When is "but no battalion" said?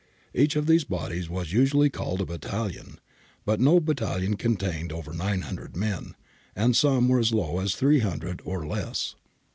3.45-4.35